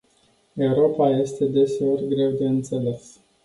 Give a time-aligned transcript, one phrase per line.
[0.65, 3.19] Europa este deseori greu de înțeles.